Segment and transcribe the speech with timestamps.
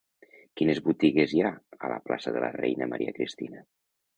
[0.61, 1.51] Quines botigues hi ha
[1.89, 3.63] a la plaça de la Reina Maria Cristina?